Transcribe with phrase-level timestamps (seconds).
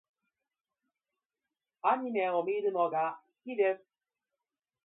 [1.83, 3.83] アニメを見るのが好きです。